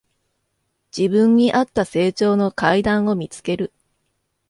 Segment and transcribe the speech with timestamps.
[0.97, 3.71] 自分にあった成長の階段を見つける